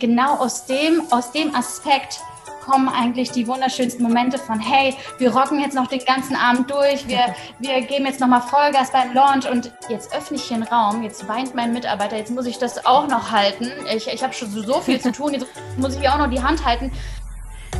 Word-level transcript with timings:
genau 0.00 0.36
aus 0.36 0.66
dem, 0.66 1.02
aus 1.10 1.32
dem 1.32 1.54
Aspekt 1.54 2.20
kommen 2.62 2.88
eigentlich 2.88 3.30
die 3.32 3.46
wunderschönsten 3.46 4.02
Momente 4.02 4.38
von, 4.38 4.58
hey, 4.60 4.94
wir 5.18 5.34
rocken 5.34 5.60
jetzt 5.60 5.74
noch 5.74 5.88
den 5.88 6.04
ganzen 6.04 6.36
Abend 6.36 6.70
durch, 6.70 7.06
wir, 7.08 7.34
wir 7.58 7.80
geben 7.82 8.06
jetzt 8.06 8.20
nochmal 8.20 8.42
Vollgas 8.42 8.92
beim 8.92 9.12
Launch 9.14 9.50
und 9.50 9.72
jetzt 9.88 10.14
öffne 10.14 10.36
ich 10.36 10.44
hier 10.44 10.56
einen 10.56 10.66
Raum, 10.68 11.02
jetzt 11.02 11.26
weint 11.28 11.54
mein 11.54 11.72
Mitarbeiter, 11.72 12.16
jetzt 12.16 12.30
muss 12.30 12.46
ich 12.46 12.58
das 12.58 12.84
auch 12.86 13.08
noch 13.08 13.30
halten. 13.30 13.70
Ich, 13.94 14.06
ich 14.06 14.22
habe 14.22 14.32
schon 14.32 14.50
so 14.50 14.80
viel 14.80 15.00
zu 15.00 15.12
tun, 15.12 15.34
jetzt 15.34 15.46
muss 15.76 15.96
ich 15.96 16.08
auch 16.08 16.18
noch 16.18 16.30
die 16.30 16.42
Hand 16.42 16.64
halten. 16.64 16.92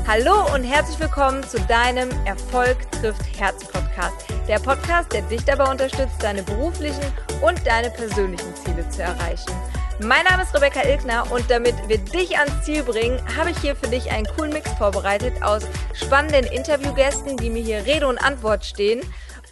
Hallo 0.07 0.53
und 0.53 0.65
herzlich 0.65 0.99
willkommen 0.99 1.45
zu 1.45 1.61
deinem 1.61 2.11
Erfolg 2.25 2.91
trifft 2.91 3.23
Herz 3.39 3.65
Podcast. 3.69 4.17
Der 4.49 4.59
Podcast, 4.59 5.13
der 5.13 5.23
dich 5.23 5.45
dabei 5.45 5.71
unterstützt, 5.71 6.21
deine 6.21 6.43
beruflichen 6.43 7.05
und 7.41 7.65
deine 7.65 7.89
persönlichen 7.91 8.53
Ziele 8.57 8.89
zu 8.89 9.03
erreichen. 9.03 9.53
Mein 10.01 10.25
Name 10.25 10.43
ist 10.43 10.55
Rebecca 10.55 10.83
Ilkner 10.83 11.31
und 11.31 11.49
damit 11.51 11.75
wir 11.87 11.99
dich 11.99 12.37
ans 12.39 12.65
Ziel 12.65 12.83
bringen, 12.83 13.21
habe 13.37 13.51
ich 13.51 13.59
hier 13.59 13.77
für 13.77 13.89
dich 13.89 14.11
einen 14.11 14.27
coolen 14.27 14.53
Mix 14.53 14.71
vorbereitet 14.73 15.43
aus 15.43 15.65
spannenden 15.95 16.51
Interviewgästen, 16.51 17.37
die 17.37 17.51
mir 17.51 17.63
hier 17.63 17.85
Rede 17.85 18.09
und 18.09 18.19
Antwort 18.19 18.65
stehen. 18.65 19.03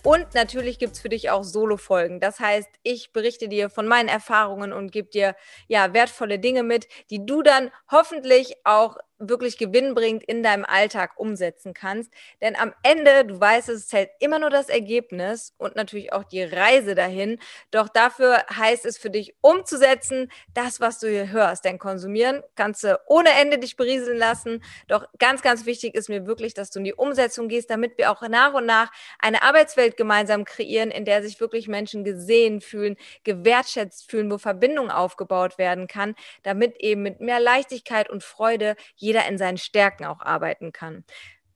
Und 0.03 0.35
natürlich 0.35 0.79
gibt 0.79 0.95
es 0.95 1.01
für 1.01 1.11
dich 1.11 1.31
auch 1.31 1.45
Solo-Folgen. 1.45 2.21
Das 2.21 2.41
heißt, 2.41 2.69
ich 2.83 3.13
berichte 3.13 3.49
dir 3.49 3.69
von 3.69 3.87
meinen 3.87 4.09
Erfahrungen 4.09 4.73
und 4.73 4.93
gebe 4.93 5.11
dir 5.11 5.37
ja 5.69 5.93
wertvolle 5.93 6.39
Dinge 6.39 6.63
mit, 6.63 6.89
die 7.11 7.27
du 7.27 7.43
dann 7.43 7.71
hoffentlich 7.91 8.55
auch 8.65 8.97
wirklich 9.21 9.59
gewinnbringend 9.59 10.25
in 10.25 10.43
deinem 10.43 10.65
Alltag 10.65 11.13
umsetzen 11.17 11.75
kannst. 11.75 12.13
Denn 12.41 12.57
am 12.57 12.75
Ende, 12.83 13.25
du 13.25 13.39
weißt, 13.39 13.69
es 13.69 13.87
zählt 13.87 14.11
immer 14.19 14.39
nur 14.39 14.51
das 14.51 14.69
Ergebnis 14.69 15.55
und 15.59 15.77
natürlich 15.77 16.13
auch 16.13 16.25
die 16.25 16.43
Reise 16.43 16.95
dahin. 16.95 17.39
Doch 17.71 17.89
dafür 17.89 18.45
heißt 18.51 18.87
es 18.87 18.99
für 18.99 19.11
dich 19.11 19.35
umzusetzen, 19.43 20.31
das, 20.55 20.81
was 20.81 20.99
du 20.99 21.09
hier 21.09 21.31
hörst. 21.31 21.65
Denn 21.65 21.79
konsumieren 21.79 22.43
kannst 22.57 22.83
du 22.83 22.99
ohne 23.07 23.31
Ende 23.39 23.59
dich 23.59 23.77
berieseln 23.77 24.19
lassen. 24.19 24.63
Doch 24.89 25.07
ganz, 25.19 25.43
ganz 25.43 25.67
wichtig 25.67 25.95
ist 25.95 26.09
mir 26.09 26.27
wirklich, 26.27 26.55
dass 26.55 26.71
du 26.71 26.79
in 26.79 26.85
die 26.85 26.95
Umsetzung 26.95 27.49
gehst, 27.49 27.71
damit 27.71 27.99
wir 27.99 28.11
auch 28.11 28.23
nach 28.23 28.55
und 28.55 28.67
nach 28.67 28.91
eine 29.19 29.43
Arbeitswelt 29.43 29.97
gemeinsam 29.97 30.45
kreieren, 30.45 30.91
in 30.91 31.05
der 31.05 31.23
sich 31.23 31.41
wirklich 31.41 31.69
Menschen 31.69 32.05
gesehen 32.05 32.61
fühlen, 32.61 32.97
gewertschätzt 33.25 34.11
fühlen, 34.11 34.31
wo 34.31 34.39
Verbindung 34.39 34.91
aufgebaut 34.91 35.59
werden 35.59 35.87
kann, 35.87 36.15
damit 36.43 36.77
eben 36.79 37.03
mit 37.03 37.21
mehr 37.21 37.41
Leichtigkeit 37.41 38.09
und 38.09 38.23
Freude 38.23 38.77
jeder 38.97 39.10
jeder 39.11 39.27
in 39.27 39.39
seinen 39.39 39.59
Stärken 39.59 40.05
auch 40.05 40.21
arbeiten 40.21 40.73
kann. 40.73 41.05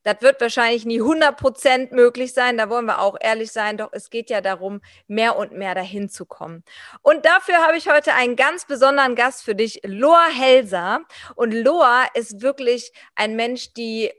Das 0.03 0.21
wird 0.21 0.39
wahrscheinlich 0.39 0.85
nie 0.85 0.99
100 0.99 1.35
Prozent 1.35 1.91
möglich 1.91 2.33
sein, 2.33 2.57
da 2.57 2.69
wollen 2.69 2.85
wir 2.85 2.99
auch 2.99 3.15
ehrlich 3.19 3.51
sein, 3.51 3.77
doch 3.77 3.89
es 3.91 4.11
geht 4.11 4.29
ja 4.29 4.39
darum, 4.39 4.81
mehr 5.07 5.35
und 5.35 5.53
mehr 5.53 5.73
dahin 5.73 6.09
zu 6.09 6.25
kommen. 6.27 6.63
Und 7.01 7.25
dafür 7.25 7.55
habe 7.65 7.75
ich 7.75 7.89
heute 7.89 8.13
einen 8.13 8.35
ganz 8.35 8.65
besonderen 8.65 9.15
Gast 9.15 9.43
für 9.43 9.55
dich, 9.55 9.81
Loa 9.83 10.27
Helser. 10.27 11.01
Und 11.35 11.53
Loa 11.53 12.05
ist 12.13 12.41
wirklich 12.41 12.91
ein 13.15 13.35
Mensch, 13.35 13.73
die 13.73 14.11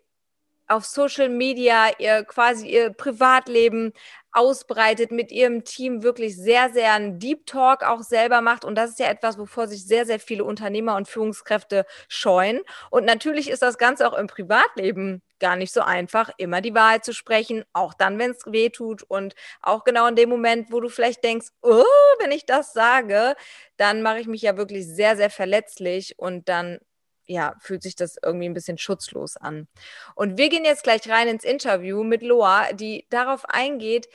auf 0.67 0.85
Social 0.85 1.29
Media 1.29 1.91
ihr 1.99 2.25
quasi 2.25 2.69
ihr 2.69 2.91
Privatleben 2.91 3.93
ausbreitet, 4.37 5.11
mit 5.11 5.33
ihrem 5.33 5.65
Team 5.65 6.03
wirklich 6.03 6.37
sehr, 6.37 6.71
sehr 6.71 6.93
einen 6.93 7.19
Deep 7.19 7.47
Talk 7.47 7.83
auch 7.83 8.03
selber 8.03 8.41
macht. 8.43 8.65
Und 8.65 8.75
das 8.77 8.91
ist 8.91 8.99
ja 9.01 9.07
etwas, 9.07 9.39
wovor 9.39 9.67
sich 9.67 9.87
sehr, 9.87 10.07
sehr 10.07 10.21
viele 10.21 10.45
Unternehmer 10.45 10.97
und 10.97 11.09
Führungskräfte 11.09 11.87
scheuen. 12.09 12.61
Und 12.91 13.05
natürlich 13.05 13.51
ist 13.51 13.63
das 13.63 13.79
Ganze 13.79 14.07
auch 14.09 14.15
im 14.17 14.27
Privatleben 14.27 15.23
gar 15.39 15.57
nicht 15.57 15.73
so 15.73 15.81
einfach, 15.83 16.31
immer 16.39 16.61
die 16.61 16.75
Wahrheit 16.75 17.05
zu 17.05 17.13
sprechen, 17.13 17.65
auch 17.73 17.95
dann, 17.95 18.19
wenn 18.19 18.31
es 18.31 18.45
weh 18.47 18.71
tut 18.71 19.03
und 19.03 19.35
auch 19.61 19.85
genau 19.85 20.07
in 20.07 20.17
dem 20.17 20.29
Moment, 20.31 20.73
wo 20.73 20.81
du 20.81 20.89
vielleicht 20.89 21.23
denkst, 21.25 21.49
oh, 21.63 21.83
wenn 22.21 22.31
ich 22.31 22.47
das 22.47 22.73
sage, 22.73 23.35
dann 23.77 24.03
mache 24.03 24.21
ich 24.21 24.27
mich 24.27 24.43
ja 24.43 24.57
wirklich 24.57 24.87
sehr, 24.87 25.17
sehr 25.17 25.31
verletzlich 25.31 26.19
und 26.19 26.49
dann 26.49 26.79
ja, 27.27 27.55
fühlt 27.61 27.83
sich 27.83 27.97
das 27.97 28.17
irgendwie 28.23 28.49
ein 28.49 28.55
bisschen 28.55 28.79
schutzlos 28.79 29.37
an. 29.37 29.69
Und 30.15 30.39
wir 30.39 30.49
gehen 30.49 30.65
jetzt 30.65 30.85
gleich 30.85 31.09
rein 31.09 31.29
ins 31.29 31.45
Interview 31.45 32.03
mit 32.05 32.23
Loa, 32.23 32.73
die 32.73 33.07
darauf 33.11 33.45
eingeht, 33.47 34.09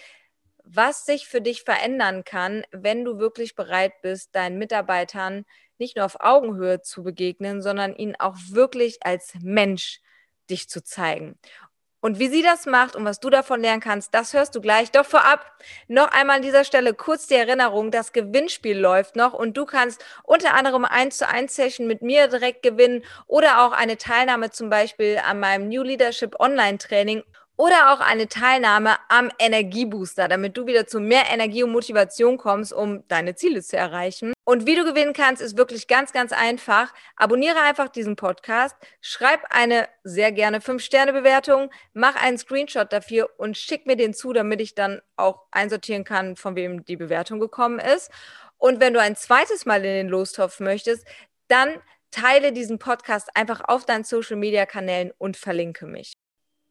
was 0.64 1.06
sich 1.06 1.28
für 1.28 1.42
dich 1.42 1.64
verändern 1.64 2.24
kann, 2.24 2.64
wenn 2.72 3.04
du 3.04 3.20
wirklich 3.20 3.56
bereit 3.56 3.94
bist, 4.02 4.36
deinen 4.36 4.58
Mitarbeitern 4.58 5.46
nicht 5.78 5.98
nur 5.98 6.06
auf 6.06 6.18
Augenhöhe 6.22 6.82
zu 6.82 7.04
begegnen, 7.04 7.62
sondern 7.62 7.96
ihnen 7.96 8.16
auch 8.16 8.36
wirklich 8.50 9.00
als 9.06 9.34
Mensch 9.42 10.00
dich 10.50 10.70
zu 10.70 10.84
zeigen. 10.84 11.40
Und 12.02 12.18
wie 12.18 12.30
sie 12.30 12.42
das 12.42 12.66
macht 12.66 12.96
und 12.96 13.06
was 13.06 13.20
du 13.20 13.30
davon 13.30 13.62
lernen 13.62 13.80
kannst, 13.80 14.14
das 14.14 14.34
hörst 14.34 14.56
du 14.56 14.62
gleich. 14.62 14.92
Doch 14.92 15.06
vorab 15.06 15.46
noch 15.88 16.12
einmal 16.12 16.38
an 16.38 16.42
dieser 16.42 16.64
Stelle 16.64 16.96
kurz 16.96 17.28
die 17.28 17.36
Erinnerung, 17.36 17.92
das 17.92 18.12
Gewinnspiel 18.12 18.78
läuft 18.78 19.16
noch 19.16 19.34
und 19.34 19.56
du 19.56 19.66
kannst 19.66 20.04
unter 20.24 20.56
anderem 20.56 20.84
eins 20.84 21.20
zu 21.20 21.30
eins 21.30 21.56
Session 21.56 21.86
mit 21.86 22.02
mir 22.02 22.28
direkt 22.28 22.64
gewinnen 22.64 23.04
oder 23.28 23.64
auch 23.66 23.72
eine 23.72 23.98
Teilnahme 23.98 24.50
zum 24.50 24.70
Beispiel 24.72 25.22
an 25.24 25.40
meinem 25.40 25.70
New 25.70 25.84
Leadership 25.84 26.40
Online 26.40 26.80
Training 26.80 27.24
oder 27.58 27.94
auch 27.94 28.00
eine 28.00 28.28
Teilnahme 28.28 28.98
am 29.10 29.30
Energiebooster, 29.38 30.28
damit 30.28 30.58
du 30.58 30.66
wieder 30.66 30.88
zu 30.88 31.00
mehr 31.00 31.26
Energie 31.32 31.64
und 31.64 31.72
Motivation 31.72 32.38
kommst, 32.38 32.74
um 32.74 33.08
deine 33.08 33.36
Ziele 33.36 33.62
zu 33.62 33.78
erreichen. 33.78 34.34
Und 34.44 34.66
wie 34.66 34.76
du 34.76 34.84
gewinnen 34.84 35.14
kannst, 35.14 35.42
ist 35.42 35.58
wirklich 35.58 35.88
ganz, 35.88 36.12
ganz 36.12 36.32
einfach. 36.32 36.94
Abonniere 37.16 37.62
einfach 37.62 37.90
diesen 37.90 38.16
Podcast, 38.16 38.76
schreib 39.00 39.42
eine 39.50 39.88
sehr 40.04 40.32
gerne 40.32 40.60
5-Sterne-Bewertung, 40.60 41.70
mach 41.94 42.16
einen 42.16 42.38
Screenshot 42.38 42.92
dafür 42.92 43.30
und 43.38 43.58
schick 43.58 43.86
mir 43.86 43.96
den 43.96 44.14
zu, 44.14 44.34
damit 44.34 44.60
ich 44.60 44.74
dann 44.74 45.02
auch 45.16 45.46
einsortieren 45.52 46.04
kann, 46.04 46.36
von 46.36 46.56
wem 46.56 46.84
die 46.86 46.98
Bewertung 46.98 47.40
gekommen 47.40 47.80
ist. 47.80 48.10
Und 48.58 48.80
wenn 48.80 48.94
du 48.94 49.00
ein 49.00 49.16
zweites 49.16 49.66
Mal 49.66 49.78
in 49.78 49.94
den 49.94 50.10
Lostopf 50.10 50.60
möchtest, 50.60 51.06
dann 51.48 51.82
teile 52.12 52.52
diesen 52.52 52.80
Podcast 52.80 53.30
einfach 53.36 53.62
auf 53.68 53.86
deinen 53.86 54.04
Social-Media-Kanälen 54.04 55.12
und 55.18 55.38
verlinke 55.38 55.86
mich. 55.86 56.14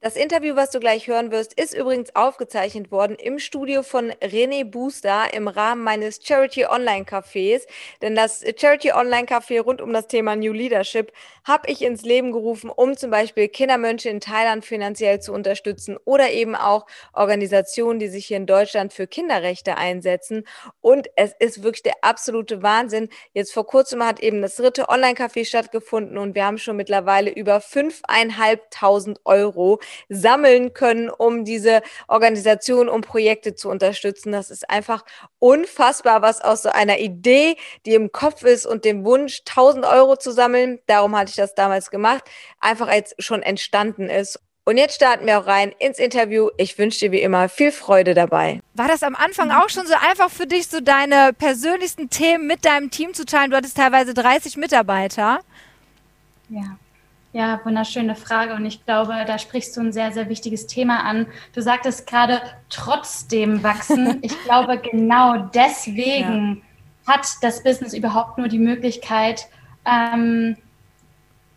Das 0.02 0.16
Interview, 0.16 0.56
was 0.56 0.70
du 0.70 0.80
gleich 0.80 1.08
hören 1.08 1.30
wirst, 1.30 1.52
ist 1.60 1.74
übrigens 1.74 2.16
aufgezeichnet 2.16 2.90
worden 2.90 3.16
im 3.16 3.38
Studio 3.38 3.82
von 3.82 4.10
René 4.12 4.64
Booster 4.64 5.34
im 5.34 5.46
Rahmen 5.46 5.84
meines 5.84 6.20
Charity 6.22 6.64
Online 6.64 7.04
Cafés. 7.04 7.66
Denn 8.00 8.16
das 8.16 8.42
Charity 8.56 8.92
Online 8.92 9.26
Café 9.26 9.60
rund 9.60 9.82
um 9.82 9.92
das 9.92 10.06
Thema 10.06 10.36
New 10.36 10.54
Leadership 10.54 11.12
habe 11.44 11.70
ich 11.70 11.82
ins 11.82 12.00
Leben 12.00 12.32
gerufen, 12.32 12.70
um 12.70 12.96
zum 12.96 13.10
Beispiel 13.10 13.48
Kindermönche 13.48 14.08
in 14.08 14.20
Thailand 14.20 14.64
finanziell 14.64 15.20
zu 15.20 15.34
unterstützen 15.34 15.98
oder 16.06 16.30
eben 16.30 16.54
auch 16.54 16.86
Organisationen, 17.12 17.98
die 17.98 18.08
sich 18.08 18.24
hier 18.24 18.38
in 18.38 18.46
Deutschland 18.46 18.94
für 18.94 19.06
Kinderrechte 19.06 19.76
einsetzen. 19.76 20.46
Und 20.80 21.08
es 21.16 21.34
ist 21.40 21.62
wirklich 21.62 21.82
der 21.82 21.96
absolute 22.00 22.62
Wahnsinn. 22.62 23.10
Jetzt 23.34 23.52
vor 23.52 23.66
kurzem 23.66 24.02
hat 24.02 24.20
eben 24.20 24.40
das 24.40 24.56
dritte 24.56 24.88
Online 24.88 25.12
Café 25.12 25.44
stattgefunden 25.44 26.16
und 26.16 26.34
wir 26.34 26.46
haben 26.46 26.56
schon 26.56 26.76
mittlerweile 26.76 27.30
über 27.30 27.60
fünfeinhalbtausend 27.60 29.20
Euro 29.26 29.78
sammeln 30.08 30.72
können, 30.72 31.10
um 31.10 31.44
diese 31.44 31.82
Organisation 32.08 32.88
und 32.88 33.06
Projekte 33.06 33.54
zu 33.54 33.68
unterstützen. 33.68 34.32
Das 34.32 34.50
ist 34.50 34.68
einfach 34.70 35.04
unfassbar, 35.38 36.22
was 36.22 36.40
aus 36.40 36.62
so 36.62 36.70
einer 36.70 36.98
Idee, 36.98 37.56
die 37.86 37.94
im 37.94 38.12
Kopf 38.12 38.42
ist 38.42 38.66
und 38.66 38.84
dem 38.84 39.04
Wunsch, 39.04 39.42
1000 39.48 39.84
Euro 39.84 40.16
zu 40.16 40.30
sammeln, 40.32 40.78
darum 40.86 41.16
hatte 41.16 41.30
ich 41.30 41.36
das 41.36 41.54
damals 41.54 41.90
gemacht, 41.90 42.24
einfach 42.60 42.88
als 42.88 43.14
schon 43.18 43.42
entstanden 43.42 44.08
ist. 44.08 44.40
Und 44.64 44.76
jetzt 44.76 44.94
starten 44.94 45.26
wir 45.26 45.40
auch 45.40 45.46
rein 45.46 45.72
ins 45.78 45.98
Interview. 45.98 46.50
Ich 46.56 46.78
wünsche 46.78 47.00
dir 47.00 47.12
wie 47.12 47.22
immer 47.22 47.48
viel 47.48 47.72
Freude 47.72 48.14
dabei. 48.14 48.60
War 48.74 48.88
das 48.88 49.02
am 49.02 49.16
Anfang 49.16 49.50
auch 49.50 49.68
schon 49.68 49.86
so 49.86 49.94
einfach 49.94 50.30
für 50.30 50.46
dich, 50.46 50.68
so 50.68 50.80
deine 50.80 51.32
persönlichsten 51.32 52.10
Themen 52.10 52.46
mit 52.46 52.64
deinem 52.64 52.90
Team 52.90 53.14
zu 53.14 53.24
teilen? 53.24 53.50
Du 53.50 53.56
hattest 53.56 53.76
teilweise 53.76 54.14
30 54.14 54.56
Mitarbeiter. 54.58 55.40
Ja. 56.50 56.78
Ja, 57.32 57.60
wunderschöne 57.64 58.16
Frage. 58.16 58.54
Und 58.54 58.66
ich 58.66 58.84
glaube, 58.84 59.14
da 59.24 59.38
sprichst 59.38 59.76
du 59.76 59.80
ein 59.80 59.92
sehr, 59.92 60.10
sehr 60.10 60.28
wichtiges 60.28 60.66
Thema 60.66 61.04
an. 61.04 61.26
Du 61.54 61.62
sagtest 61.62 62.06
gerade 62.06 62.40
trotzdem 62.68 63.62
wachsen. 63.62 64.18
Ich 64.22 64.36
glaube, 64.44 64.78
genau 64.78 65.48
deswegen 65.54 66.62
ja. 67.06 67.12
hat 67.12 67.26
das 67.42 67.62
Business 67.62 67.94
überhaupt 67.94 68.38
nur 68.38 68.48
die 68.48 68.58
Möglichkeit, 68.58 69.46
ähm, 69.86 70.56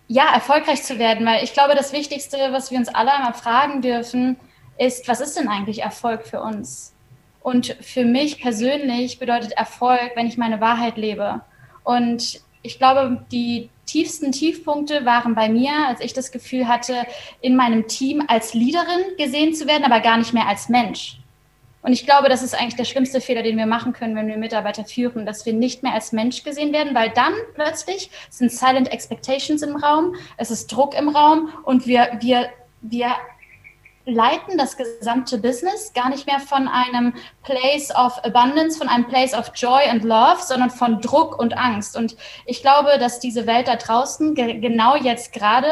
ja, 0.08 0.32
erfolgreich 0.32 0.84
zu 0.84 1.00
werden. 1.00 1.25
Weil 1.25 1.44
ich 1.44 1.54
glaube, 1.54 1.74
das 1.74 1.92
Wichtigste, 1.92 2.38
was 2.52 2.69
wir 2.69 2.78
uns 2.78 2.90
alle 2.90 3.12
einmal 3.12 3.34
fragen 3.34 3.81
dürfen, 3.81 4.38
ist, 4.78 5.08
was 5.08 5.22
ist 5.22 5.38
denn 5.38 5.48
eigentlich 5.48 5.81
Erfolg 5.81 6.28
für 6.28 6.42
uns? 6.42 6.94
Und 7.42 7.76
für 7.81 8.06
mich 8.06 8.40
persönlich 8.40 9.18
bedeutet 9.18 9.54
Erfolg, 9.54 10.12
wenn 10.16 10.28
ich 10.28 10.38
meine 10.38 10.62
Wahrheit 10.62 10.98
lebe. 10.98 11.42
Und 11.84 12.42
ich 12.62 12.78
glaube, 12.78 13.26
die 13.31 13.69
tiefsten 13.85 14.31
Tiefpunkte 14.31 15.06
waren 15.06 15.35
bei 15.35 15.50
mir, 15.50 15.71
als 15.88 16.01
ich 16.01 16.13
das 16.13 16.31
Gefühl 16.31 16.68
hatte, 16.68 17.06
in 17.41 17.56
meinem 17.56 17.88
Team 17.88 18.24
als 18.27 18.53
Leaderin 18.53 19.18
gesehen 19.18 19.53
zu 19.53 19.68
werden, 19.68 19.83
aber 19.83 20.00
gar 20.00 20.18
nicht 20.18 20.33
mehr 20.33 20.47
als 20.47 20.69
Mensch. 20.69 21.18
Und 21.83 21.91
ich 21.91 22.06
glaube, 22.06 22.30
das 22.30 22.41
ist 22.41 22.56
eigentlich 22.56 22.77
der 22.77 22.85
schlimmste 22.85 23.19
Fehler, 23.19 23.44
den 23.44 23.57
wir 23.57 23.65
machen 23.65 23.91
können, 23.91 24.15
wenn 24.15 24.27
wir 24.27 24.38
Mitarbeiter 24.38 24.85
führen, 24.85 25.25
dass 25.25 25.45
wir 25.45 25.51
nicht 25.51 25.83
mehr 25.83 25.94
als 25.94 26.13
Mensch 26.13 26.44
gesehen 26.44 26.71
werden, 26.71 26.95
weil 26.95 27.09
dann 27.09 27.33
plötzlich 27.56 28.09
sind 28.30 28.51
Silent 28.53 28.91
Expectations 28.91 29.62
im 29.62 29.75
Raum, 29.75 30.15
es 30.38 30.50
ist 30.50 30.68
Druck 30.68 30.97
im 30.97 31.09
Raum 31.09 31.50
und 31.63 31.85
wir, 31.85 32.18
wir, 32.21 32.50
wir 32.80 33.09
leiten 34.06 34.58
das 34.58 34.76
gesamte 34.76 35.38
Business 35.38 35.94
gar 35.94 36.10
nicht 36.10 36.28
mehr 36.28 36.40
von 36.40 36.68
einem 36.68 37.14
Place 37.44 37.92
of 37.96 38.18
Abundance, 38.24 38.78
von 38.78 38.90
einem 38.90 39.08
Place 39.08 39.34
of 39.34 39.52
Joy 39.56 39.84
and 39.90 40.04
Love, 40.04 40.42
sondern 40.42 40.70
von 40.70 41.00
Druck 41.02 41.40
und 41.40 41.58
Angst. 41.58 41.96
Und 41.96 42.16
ich 42.46 42.62
glaube, 42.62 42.98
dass 43.00 43.20
diese 43.20 43.48
Welt 43.48 43.68
da 43.68 43.76
draußen 43.76 44.36
ge 44.36 44.60
genau 44.60 44.96
jetzt 44.96 45.32
gerade 45.32 45.70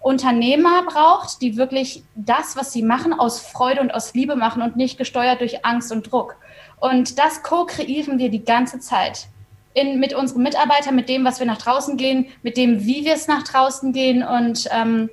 Unternehmer 0.00 0.82
braucht, 0.82 1.40
die 1.40 1.56
wirklich 1.56 2.02
das, 2.14 2.56
was 2.56 2.72
sie 2.72 2.82
machen, 2.82 3.12
aus 3.12 3.40
Freude 3.40 3.80
und 3.80 3.94
aus 3.94 4.14
Liebe 4.14 4.36
machen 4.36 4.60
und 4.60 4.76
nicht 4.76 4.98
gesteuert 4.98 5.40
durch 5.40 5.64
Angst 5.64 5.92
und 5.92 6.10
Druck. 6.10 6.36
Und 6.80 7.18
das 7.18 7.42
co-kreieren 7.42 8.18
wir 8.18 8.28
die 8.28 8.44
ganze 8.44 8.80
Zeit. 8.80 9.28
In, 9.74 10.00
mit 10.00 10.12
unseren 10.12 10.42
Mitarbeitern, 10.42 10.96
mit 10.96 11.08
dem, 11.08 11.24
was 11.24 11.38
wir 11.38 11.46
nach 11.46 11.56
draußen 11.56 11.96
gehen, 11.96 12.26
mit 12.42 12.58
dem, 12.58 12.84
wie 12.84 13.06
wir 13.06 13.14
es 13.14 13.26
nach 13.26 13.44
draußen 13.44 13.94
gehen. 13.94 14.22
Und 14.22 14.68
ähm, 14.70 15.08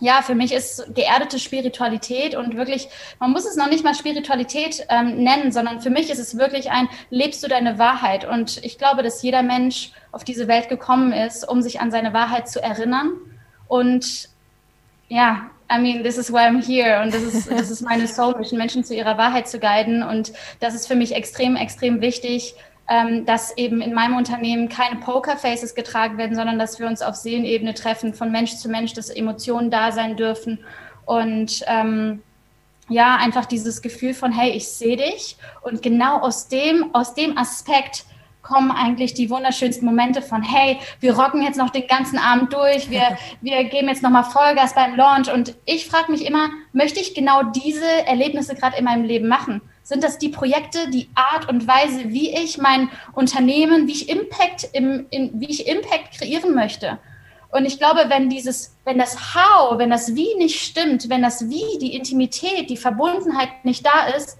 ja, 0.00 0.22
für 0.22 0.34
mich 0.34 0.52
ist 0.52 0.94
geerdete 0.94 1.38
Spiritualität 1.38 2.34
und 2.34 2.56
wirklich, 2.56 2.88
man 3.18 3.30
muss 3.30 3.44
es 3.44 3.56
noch 3.56 3.68
nicht 3.68 3.84
mal 3.84 3.94
Spiritualität 3.94 4.86
ähm, 4.88 5.22
nennen, 5.22 5.52
sondern 5.52 5.80
für 5.80 5.90
mich 5.90 6.10
ist 6.10 6.18
es 6.18 6.38
wirklich 6.38 6.70
ein, 6.70 6.88
lebst 7.10 7.42
du 7.44 7.48
deine 7.48 7.78
Wahrheit? 7.78 8.24
Und 8.24 8.64
ich 8.64 8.78
glaube, 8.78 9.02
dass 9.02 9.22
jeder 9.22 9.42
Mensch 9.42 9.92
auf 10.10 10.24
diese 10.24 10.48
Welt 10.48 10.68
gekommen 10.68 11.12
ist, 11.12 11.46
um 11.46 11.60
sich 11.62 11.80
an 11.80 11.90
seine 11.90 12.12
Wahrheit 12.14 12.48
zu 12.48 12.62
erinnern. 12.62 13.12
Und 13.68 14.30
ja, 15.08 15.50
I 15.72 15.78
mean, 15.78 16.02
this 16.02 16.16
is 16.16 16.32
why 16.32 16.46
I'm 16.46 16.64
here 16.64 17.00
und 17.02 17.14
das 17.14 17.22
ist, 17.22 17.50
das 17.50 17.70
ist 17.70 17.82
meine 17.82 18.08
Soul 18.08 18.36
Mission, 18.36 18.58
Menschen 18.58 18.82
zu 18.82 18.94
ihrer 18.94 19.18
Wahrheit 19.18 19.48
zu 19.48 19.60
guiden. 19.60 20.02
Und 20.02 20.32
das 20.58 20.74
ist 20.74 20.88
für 20.88 20.96
mich 20.96 21.14
extrem, 21.14 21.56
extrem 21.56 22.00
wichtig, 22.00 22.54
dass 23.24 23.56
eben 23.56 23.80
in 23.80 23.94
meinem 23.94 24.16
Unternehmen 24.16 24.68
keine 24.68 24.96
Pokerfaces 25.00 25.74
getragen 25.74 26.18
werden, 26.18 26.34
sondern 26.34 26.58
dass 26.58 26.78
wir 26.80 26.86
uns 26.86 27.02
auf 27.02 27.14
Seelenebene 27.14 27.74
treffen, 27.74 28.14
von 28.14 28.32
Mensch 28.32 28.56
zu 28.56 28.68
Mensch, 28.68 28.94
dass 28.94 29.10
Emotionen 29.10 29.70
da 29.70 29.92
sein 29.92 30.16
dürfen. 30.16 30.58
Und 31.06 31.64
ähm, 31.66 32.22
ja, 32.88 33.16
einfach 33.16 33.46
dieses 33.46 33.80
Gefühl 33.82 34.12
von, 34.12 34.32
hey, 34.32 34.50
ich 34.50 34.68
sehe 34.68 34.96
dich. 34.96 35.36
Und 35.62 35.82
genau 35.82 36.18
aus 36.18 36.48
dem, 36.48 36.94
aus 36.94 37.14
dem 37.14 37.38
Aspekt 37.38 38.04
kommen 38.42 38.72
eigentlich 38.72 39.14
die 39.14 39.30
wunderschönsten 39.30 39.86
Momente 39.86 40.22
von, 40.22 40.42
hey, 40.42 40.78
wir 40.98 41.16
rocken 41.16 41.42
jetzt 41.42 41.56
noch 41.56 41.70
den 41.70 41.86
ganzen 41.86 42.18
Abend 42.18 42.52
durch, 42.52 42.90
wir, 42.90 43.16
wir 43.40 43.64
geben 43.64 43.88
jetzt 43.88 44.02
nochmal 44.02 44.24
Vollgas 44.24 44.74
beim 44.74 44.96
Launch. 44.96 45.32
Und 45.32 45.54
ich 45.64 45.86
frage 45.86 46.10
mich 46.10 46.26
immer, 46.26 46.48
möchte 46.72 47.00
ich 47.00 47.14
genau 47.14 47.44
diese 47.44 48.06
Erlebnisse 48.06 48.54
gerade 48.56 48.76
in 48.76 48.84
meinem 48.84 49.04
Leben 49.04 49.28
machen? 49.28 49.60
Sind 49.90 50.04
das 50.04 50.18
die 50.18 50.28
Projekte, 50.28 50.88
die 50.88 51.10
Art 51.16 51.48
und 51.48 51.66
Weise, 51.66 52.10
wie 52.10 52.32
ich 52.32 52.58
mein 52.58 52.90
Unternehmen, 53.12 53.88
wie 53.88 53.92
ich 53.92 54.08
Impact 54.08 54.68
im, 54.72 55.06
in, 55.10 55.40
wie 55.40 55.50
ich 55.50 55.66
Impact 55.66 56.16
kreieren 56.16 56.54
möchte? 56.54 57.00
Und 57.50 57.64
ich 57.66 57.76
glaube, 57.76 58.04
wenn 58.06 58.30
dieses, 58.30 58.76
wenn 58.84 58.98
das 58.98 59.34
How, 59.34 59.78
wenn 59.78 59.90
das 59.90 60.14
Wie 60.14 60.32
nicht 60.36 60.60
stimmt, 60.60 61.10
wenn 61.10 61.22
das 61.22 61.50
Wie, 61.50 61.76
die 61.80 61.96
Intimität, 61.96 62.70
die 62.70 62.76
Verbundenheit 62.76 63.64
nicht 63.64 63.84
da 63.84 64.06
ist, 64.16 64.38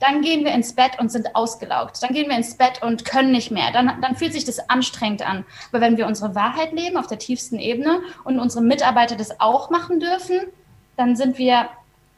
dann 0.00 0.20
gehen 0.20 0.44
wir 0.44 0.52
ins 0.52 0.74
Bett 0.74 0.98
und 0.98 1.10
sind 1.10 1.34
ausgelaugt. 1.34 2.02
Dann 2.02 2.12
gehen 2.12 2.28
wir 2.28 2.36
ins 2.36 2.58
Bett 2.58 2.82
und 2.82 3.06
können 3.06 3.32
nicht 3.32 3.50
mehr. 3.50 3.72
Dann, 3.72 4.02
dann 4.02 4.16
fühlt 4.16 4.34
sich 4.34 4.44
das 4.44 4.68
anstrengend 4.68 5.26
an. 5.26 5.46
Aber 5.72 5.80
wenn 5.80 5.96
wir 5.96 6.08
unsere 6.08 6.34
Wahrheit 6.34 6.74
leben 6.74 6.98
auf 6.98 7.06
der 7.06 7.18
tiefsten 7.18 7.58
Ebene 7.58 8.02
und 8.24 8.38
unsere 8.38 8.62
Mitarbeiter 8.62 9.16
das 9.16 9.40
auch 9.40 9.70
machen 9.70 9.98
dürfen, 9.98 10.40
dann 10.98 11.16
sind 11.16 11.38
wir 11.38 11.70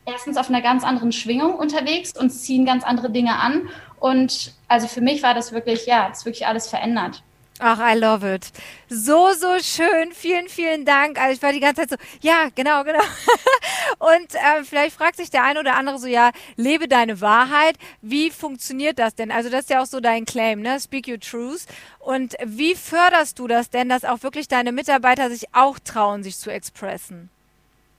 erstens 0.06 0.36
auf 0.36 0.48
einer 0.48 0.62
ganz 0.62 0.84
anderen 0.84 1.12
Schwingung 1.12 1.54
unterwegs 1.54 2.16
und 2.16 2.30
ziehen 2.30 2.64
ganz 2.64 2.84
andere 2.84 3.10
Dinge 3.10 3.38
an. 3.38 3.68
Und 4.00 4.52
also 4.68 4.88
für 4.88 5.00
mich 5.00 5.22
war 5.22 5.34
das 5.34 5.52
wirklich, 5.52 5.86
ja, 5.86 6.08
es 6.10 6.18
ist 6.18 6.24
wirklich 6.26 6.46
alles 6.46 6.68
verändert. 6.68 7.22
Ach, 7.64 7.78
I 7.78 7.96
love 7.96 8.26
it. 8.28 8.50
So, 8.88 9.32
so 9.34 9.58
schön. 9.60 10.10
Vielen, 10.12 10.48
vielen 10.48 10.84
Dank. 10.84 11.20
Also 11.20 11.36
ich 11.36 11.42
war 11.42 11.52
die 11.52 11.60
ganze 11.60 11.82
Zeit 11.86 11.90
so, 11.90 11.96
ja, 12.20 12.48
genau, 12.54 12.82
genau. 12.82 12.98
Und 13.98 14.34
äh, 14.34 14.64
vielleicht 14.64 14.96
fragt 14.96 15.16
sich 15.16 15.30
der 15.30 15.44
eine 15.44 15.60
oder 15.60 15.76
andere 15.76 15.98
so, 16.00 16.08
ja, 16.08 16.32
lebe 16.56 16.88
deine 16.88 17.20
Wahrheit. 17.20 17.76
Wie 18.00 18.30
funktioniert 18.30 18.98
das 18.98 19.14
denn? 19.14 19.30
Also 19.30 19.48
das 19.48 19.60
ist 19.60 19.70
ja 19.70 19.80
auch 19.80 19.86
so 19.86 20.00
dein 20.00 20.24
Claim, 20.24 20.60
ne? 20.60 20.80
Speak 20.80 21.06
your 21.06 21.20
truth. 21.20 21.66
Und 22.00 22.34
wie 22.44 22.74
förderst 22.74 23.38
du 23.38 23.46
das 23.46 23.70
denn, 23.70 23.88
dass 23.88 24.04
auch 24.04 24.24
wirklich 24.24 24.48
deine 24.48 24.72
Mitarbeiter 24.72 25.30
sich 25.30 25.54
auch 25.54 25.78
trauen, 25.78 26.24
sich 26.24 26.38
zu 26.38 26.50
expressen? 26.50 27.30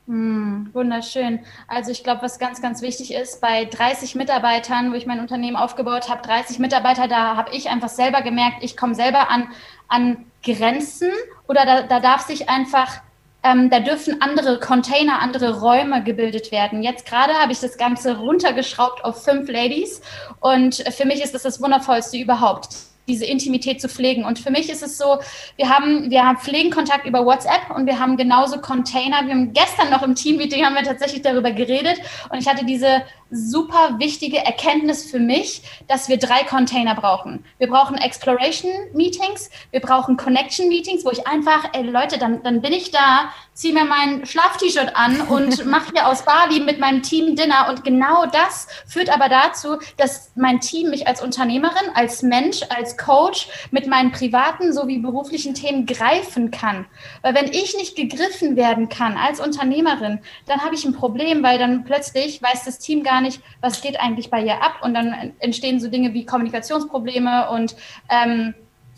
Hm, 0.07 0.69
wunderschön. 0.73 1.39
Also 1.67 1.91
ich 1.91 2.03
glaube, 2.03 2.23
was 2.23 2.38
ganz, 2.38 2.61
ganz 2.61 2.81
wichtig 2.81 3.13
ist, 3.13 3.39
bei 3.39 3.63
30 3.63 4.15
Mitarbeitern, 4.15 4.91
wo 4.91 4.95
ich 4.95 5.05
mein 5.05 5.21
Unternehmen 5.21 5.55
aufgebaut 5.55 6.09
habe, 6.09 6.21
30 6.21 6.59
Mitarbeiter, 6.59 7.07
da 7.07 7.38
habe 7.38 7.55
ich 7.55 7.69
einfach 7.69 7.88
selber 7.88 8.21
gemerkt, 8.21 8.57
ich 8.61 8.75
komme 8.75 8.95
selber 8.95 9.29
an, 9.29 9.47
an 9.88 10.25
Grenzen 10.44 11.09
oder 11.47 11.65
da, 11.65 11.83
da 11.83 12.01
darf 12.01 12.21
sich 12.21 12.50
einfach, 12.50 13.01
ähm, 13.44 13.69
da 13.69 13.79
dürfen 13.79 14.21
andere 14.21 14.59
Container, 14.59 15.21
andere 15.21 15.61
Räume 15.61 16.03
gebildet 16.03 16.51
werden. 16.51 16.83
Jetzt 16.83 17.06
gerade 17.06 17.33
habe 17.35 17.53
ich 17.53 17.61
das 17.61 17.77
Ganze 17.77 18.17
runtergeschraubt 18.17 19.06
auf 19.06 19.23
fünf 19.23 19.49
Ladies 19.49 20.01
und 20.41 20.75
für 20.75 21.06
mich 21.06 21.23
ist 21.23 21.33
das 21.33 21.44
das 21.44 21.61
Wundervollste 21.61 22.17
überhaupt 22.17 22.93
diese 23.07 23.25
Intimität 23.25 23.81
zu 23.81 23.89
pflegen. 23.89 24.25
Und 24.25 24.39
für 24.39 24.51
mich 24.51 24.69
ist 24.69 24.83
es 24.83 24.97
so, 24.97 25.19
wir 25.57 25.69
haben, 25.69 26.09
wir 26.09 26.25
haben 26.25 26.38
pflegen 26.38 26.71
über 27.05 27.25
WhatsApp 27.25 27.69
und 27.75 27.85
wir 27.85 28.00
haben 28.00 28.17
genauso 28.17 28.59
Container. 28.59 29.25
Wir 29.25 29.33
haben 29.33 29.53
gestern 29.53 29.89
noch 29.89 30.03
im 30.03 30.15
Teammeeting 30.15 30.65
haben 30.65 30.75
wir 30.75 30.83
tatsächlich 30.83 31.21
darüber 31.21 31.51
geredet 31.51 32.00
und 32.29 32.39
ich 32.39 32.47
hatte 32.47 32.65
diese 32.65 33.03
super 33.33 33.95
wichtige 34.00 34.38
Erkenntnis 34.38 35.09
für 35.09 35.19
mich, 35.19 35.63
dass 35.88 36.07
wir 36.07 36.18
drei 36.18 36.44
Container 36.44 36.95
brauchen. 36.95 37.44
Wir 37.57 37.68
brauchen 37.68 37.97
Exploration 37.97 38.71
Meetings, 38.94 39.50
wir 39.71 39.81
brauchen 39.81 40.18
Connection 40.18 40.68
Meetings, 40.68 41.03
wo 41.03 41.12
ich 41.12 41.25
einfach, 41.27 41.69
ey 41.74 41.83
Leute, 41.83 42.18
dann, 42.18 42.44
dann 42.44 42.62
bin 42.62 42.74
ich 42.74 42.91
da, 42.91 43.31
ziehe 43.53 43.74
mir 43.74 43.85
mein 43.85 44.25
Schlaf-T-Shirt 44.25 44.95
an 44.95 45.21
und 45.21 45.65
mache 45.74 45.91
hier 45.94 46.07
aus 46.07 46.24
Bali 46.24 46.59
mit 46.59 46.80
meinem 46.80 47.01
Team 47.01 47.35
Dinner. 47.35 47.68
Und 47.69 47.83
genau 47.83 48.25
das 48.25 48.68
führt 48.88 49.09
aber 49.09 49.30
dazu, 49.30 49.77
dass 49.97 50.31
mein 50.35 50.59
Team 50.59 50.89
mich 50.89 51.07
als 51.07 51.21
Unternehmerin, 51.21 51.89
als 51.95 52.21
Mensch, 52.21 52.62
als 52.69 52.97
Coach 52.97 53.47
mit 53.71 53.88
meinen 53.88 54.12
privaten 54.12 54.74
sowie 54.74 55.00
beruflichen 55.00 55.53
Themen 55.53 55.85
greifen 55.85 56.51
kann. 56.51 56.85
Weil 57.21 57.35
wenn 57.35 57.47
ich 57.47 57.75
nicht 57.77 57.95
gegriffen 57.95 58.56
werden 58.56 58.89
kann 58.89 59.18
als 59.18 59.39
Unternehmerin, 59.39 60.19
dann 60.45 60.62
habe 60.62 60.75
ich 60.75 60.85
ein 60.85 60.94
Problem, 60.94 61.44
weil 61.44 61.57
dann 61.57 61.83
plötzlich 61.83 62.41
weiß 62.41 62.65
das 62.65 62.80
Team 62.80 63.03
gar 63.03 63.21
nicht, 63.21 63.22
nicht, 63.23 63.41
was 63.61 63.81
geht 63.81 63.99
eigentlich 63.99 64.29
bei 64.29 64.43
ihr 64.43 64.61
ab? 64.61 64.75
Und 64.83 64.93
dann 64.93 65.33
entstehen 65.39 65.79
so 65.79 65.89
Dinge 65.89 66.13
wie 66.13 66.25
Kommunikationsprobleme 66.25 67.49
und 67.49 67.75
ähm, 68.09 68.53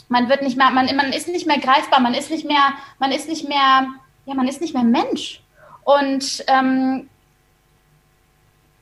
man 0.10 0.30
wird 0.30 0.42
nicht 0.42 0.58
mehr, 0.58 0.70
man, 0.72 0.94
man 0.96 1.14
ist 1.14 1.28
nicht 1.28 1.48
mehr 1.48 1.60
greifbar, 1.60 2.00
man 2.00 2.14
ist 2.14 2.30
nicht 2.30 2.46
mehr, 2.46 2.74
man 3.00 3.12
ist 3.12 3.30
nicht 3.30 3.48
mehr, 3.48 3.88
ja, 4.26 4.34
man 4.34 4.48
ist 4.48 4.62
nicht 4.62 4.74
mehr 4.74 4.84
Mensch. 4.84 5.42
Und 5.84 6.44
ähm, 6.48 7.10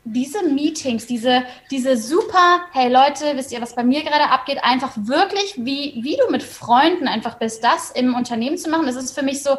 diese 0.05 0.43
Meetings, 0.43 1.07
diese, 1.07 1.43
diese 1.71 1.95
super, 1.95 2.61
hey 2.73 2.91
Leute, 2.91 3.35
wisst 3.35 3.51
ihr, 3.53 3.61
was 3.61 3.75
bei 3.75 3.83
mir 3.83 4.03
gerade 4.03 4.29
abgeht, 4.29 4.59
einfach 4.61 4.91
wirklich, 4.95 5.55
wie, 5.57 5.99
wie 6.03 6.17
du 6.17 6.29
mit 6.29 6.43
Freunden 6.43 7.07
einfach 7.07 7.35
bist, 7.37 7.63
das 7.63 7.91
im 7.91 8.13
Unternehmen 8.13 8.57
zu 8.57 8.69
machen, 8.69 8.85
das 8.85 8.95
ist 8.95 9.17
für 9.17 9.23
mich 9.23 9.41
so, 9.43 9.57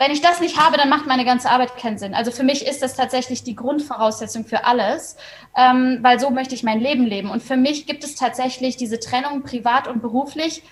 wenn 0.00 0.12
ich 0.12 0.22
das 0.22 0.40
nicht 0.40 0.58
habe, 0.58 0.78
dann 0.78 0.88
macht 0.88 1.06
meine 1.06 1.26
ganze 1.26 1.50
Arbeit 1.50 1.76
keinen 1.76 1.98
Sinn. 1.98 2.14
Also 2.14 2.30
für 2.30 2.42
mich 2.42 2.66
ist 2.66 2.80
das 2.80 2.96
tatsächlich 2.96 3.44
die 3.44 3.54
Grundvoraussetzung 3.54 4.46
für 4.46 4.64
alles, 4.64 5.18
ähm, 5.54 5.98
weil 6.00 6.18
so 6.18 6.30
möchte 6.30 6.54
ich 6.54 6.62
mein 6.62 6.80
Leben 6.80 7.04
leben. 7.04 7.28
Und 7.28 7.42
für 7.42 7.58
mich 7.58 7.86
gibt 7.86 8.02
es 8.02 8.14
tatsächlich 8.14 8.78
diese 8.78 8.98
Trennung 8.98 9.42
privat 9.42 9.88
und 9.88 10.00
beruflich 10.00 10.62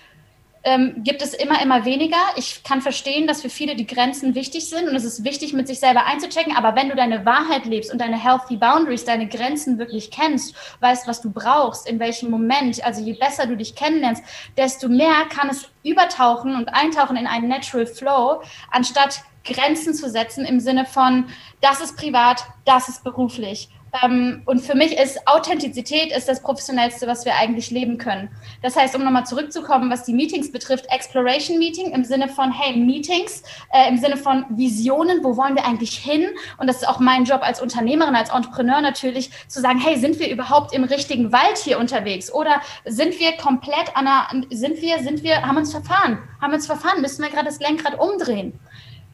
ähm, 0.63 1.03
gibt 1.03 1.21
es 1.21 1.33
immer, 1.33 1.61
immer 1.61 1.85
weniger. 1.85 2.17
Ich 2.35 2.63
kann 2.63 2.81
verstehen, 2.81 3.27
dass 3.27 3.41
für 3.41 3.49
viele 3.49 3.75
die 3.75 3.87
Grenzen 3.87 4.35
wichtig 4.35 4.69
sind 4.69 4.89
und 4.89 4.95
es 4.95 5.05
ist 5.05 5.23
wichtig, 5.23 5.53
mit 5.53 5.67
sich 5.67 5.79
selber 5.79 6.05
einzuchecken. 6.05 6.55
Aber 6.55 6.75
wenn 6.75 6.89
du 6.89 6.95
deine 6.95 7.25
Wahrheit 7.25 7.65
lebst 7.65 7.91
und 7.91 7.99
deine 7.99 8.21
healthy 8.21 8.57
boundaries, 8.57 9.05
deine 9.05 9.27
Grenzen 9.27 9.77
wirklich 9.77 10.11
kennst, 10.11 10.55
weißt, 10.81 11.07
was 11.07 11.21
du 11.21 11.31
brauchst, 11.31 11.87
in 11.87 11.99
welchem 11.99 12.29
Moment, 12.29 12.83
also 12.83 13.01
je 13.01 13.13
besser 13.13 13.45
du 13.47 13.55
dich 13.55 13.75
kennenlernst, 13.75 14.23
desto 14.57 14.89
mehr 14.89 15.25
kann 15.29 15.49
es 15.49 15.69
übertauchen 15.83 16.55
und 16.55 16.69
eintauchen 16.69 17.15
in 17.15 17.27
einen 17.27 17.47
natural 17.47 17.85
flow, 17.85 18.41
anstatt 18.71 19.21
Grenzen 19.45 19.93
zu 19.93 20.09
setzen 20.09 20.45
im 20.45 20.59
Sinne 20.59 20.85
von, 20.85 21.25
das 21.61 21.81
ist 21.81 21.97
privat, 21.97 22.43
das 22.65 22.89
ist 22.89 23.03
beruflich. 23.03 23.69
Ähm, 24.03 24.41
und 24.45 24.59
für 24.59 24.75
mich 24.75 24.97
ist 24.97 25.27
Authentizität 25.27 26.15
ist 26.15 26.27
das 26.27 26.41
Professionellste, 26.41 27.07
was 27.07 27.25
wir 27.25 27.35
eigentlich 27.35 27.71
leben 27.71 27.97
können. 27.97 28.29
Das 28.61 28.75
heißt, 28.75 28.95
um 28.95 29.03
nochmal 29.03 29.25
zurückzukommen, 29.25 29.89
was 29.89 30.03
die 30.03 30.13
Meetings 30.13 30.51
betrifft, 30.51 30.85
Exploration 30.89 31.57
Meeting 31.57 31.91
im 31.91 32.03
Sinne 32.03 32.27
von, 32.29 32.51
hey, 32.51 32.77
Meetings, 32.77 33.43
äh, 33.73 33.89
im 33.89 33.97
Sinne 33.97 34.17
von 34.17 34.45
Visionen, 34.49 35.23
wo 35.23 35.37
wollen 35.37 35.55
wir 35.55 35.65
eigentlich 35.65 35.97
hin? 35.97 36.27
Und 36.57 36.67
das 36.67 36.77
ist 36.77 36.87
auch 36.87 36.99
mein 36.99 37.25
Job 37.25 37.41
als 37.41 37.61
Unternehmerin, 37.61 38.15
als 38.15 38.29
Entrepreneur 38.29 38.81
natürlich, 38.81 39.31
zu 39.47 39.61
sagen, 39.61 39.79
hey, 39.79 39.97
sind 39.97 40.19
wir 40.19 40.29
überhaupt 40.29 40.73
im 40.73 40.83
richtigen 40.83 41.31
Wald 41.31 41.57
hier 41.57 41.79
unterwegs? 41.79 42.31
Oder 42.31 42.61
sind 42.85 43.19
wir 43.19 43.33
komplett 43.33 43.95
an 43.95 44.07
einer, 44.07 44.45
sind 44.49 44.81
wir, 44.81 44.99
sind 44.99 45.23
wir, 45.23 45.41
haben 45.41 45.57
uns 45.57 45.71
verfahren? 45.71 46.19
Haben 46.41 46.53
uns 46.53 46.65
verfahren? 46.65 47.01
Müssen 47.01 47.23
wir 47.23 47.29
gerade 47.29 47.45
das 47.45 47.59
Lenkrad 47.59 47.99
umdrehen? 47.99 48.59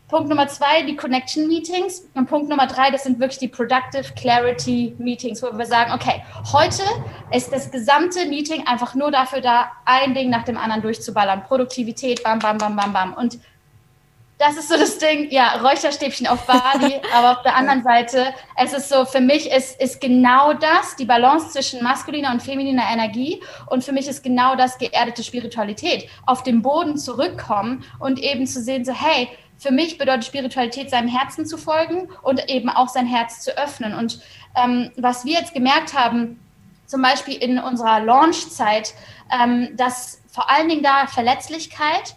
Punkt 0.08 0.30
Nummer 0.30 0.48
zwei, 0.48 0.84
die 0.84 0.96
Connection 0.96 1.48
Meetings. 1.48 2.08
Und 2.14 2.28
Punkt 2.28 2.48
Nummer 2.48 2.68
drei, 2.68 2.92
das 2.92 3.04
sind 3.04 3.20
wirklich 3.20 3.40
die 3.40 3.48
Productive 3.48 4.14
Clarity 4.16 4.96
Meetings, 5.00 5.42
wo 5.42 5.58
wir 5.58 5.66
sagen, 5.66 5.94
okay, 5.94 6.24
heute 6.54 6.84
ist 7.32 7.52
das 7.52 7.72
gesamte 7.72 8.26
Meeting 8.28 8.68
einfach 8.68 8.94
nur 8.94 9.10
dafür 9.10 9.42
da, 9.42 9.72
ein 9.86 10.14
Ding 10.14 10.30
nach 10.30 10.44
dem 10.44 10.58
anderen 10.58 10.84
durchzuballern. 10.84 11.44
Produktivität, 11.44 12.24
bam, 12.24 12.38
bam, 12.38 12.60
bam, 12.60 12.76
bam, 12.76 12.94
bam. 12.94 13.14
Und 13.14 13.40
das 14.38 14.58
ist 14.58 14.68
so 14.68 14.78
das 14.78 14.98
Ding, 14.98 15.32
ja, 15.32 15.62
Räucherstäbchen 15.62 16.28
auf 16.28 16.46
Bali, 16.46 17.02
aber 17.14 17.32
auf 17.32 17.42
der 17.44 17.56
anderen 17.56 17.84
Seite, 17.84 18.34
es 18.58 18.74
ist 18.74 18.90
so, 18.90 19.06
für 19.06 19.22
mich 19.22 19.50
ist, 19.50 19.80
ist 19.82 20.02
genau 20.02 20.54
das, 20.54 20.96
die 20.98 21.06
Balance 21.06 21.52
zwischen 21.52 21.82
maskuliner 21.82 22.32
und 22.32 22.44
femininer 22.44 22.84
Energie 22.92 23.42
und 23.68 23.84
für 23.84 23.94
mich 23.94 24.08
ist 24.08 24.24
genau 24.24 24.56
das 24.56 24.78
geerdete 24.78 25.24
Spiritualität. 25.24 26.10
Auf 26.26 26.44
den 26.44 26.62
Boden 26.62 26.98
zurückkommen 26.98 27.86
und 28.00 28.20
eben 28.20 28.46
zu 28.46 28.62
sehen, 28.62 28.84
so, 28.84 28.94
hey, 28.94 29.30
für 29.58 29.72
mich 29.72 29.98
bedeutet 29.98 30.26
Spiritualität, 30.26 30.90
seinem 30.90 31.08
Herzen 31.08 31.46
zu 31.46 31.58
folgen 31.58 32.10
und 32.22 32.50
eben 32.50 32.70
auch 32.70 32.90
sein 32.90 33.08
Herz 33.08 33.42
zu 33.42 33.58
öffnen. 33.58 33.94
Und 33.94 34.22
ähm, 34.56 34.92
was 34.98 35.26
wir 35.26 35.34
jetzt 35.34 35.54
gemerkt 35.54 35.94
haben, 35.94 36.40
zum 36.86 37.02
Beispiel 37.02 37.36
in 37.36 37.60
unserer 37.60 38.00
Launchzeit, 38.00 38.94
ähm, 39.32 39.70
dass 39.76 40.22
vor 40.28 40.50
allen 40.50 40.70
Dingen 40.70 40.84
da 40.84 41.08
Verletzlichkeit, 41.08 42.16